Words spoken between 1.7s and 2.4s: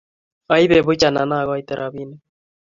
robinik?"